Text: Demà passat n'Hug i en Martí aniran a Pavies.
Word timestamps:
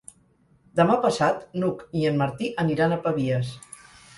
Demà 0.79 0.95
passat 1.03 1.45
n'Hug 1.63 1.85
i 2.01 2.09
en 2.13 2.19
Martí 2.25 2.51
aniran 2.65 2.97
a 2.97 2.99
Pavies. 3.05 3.53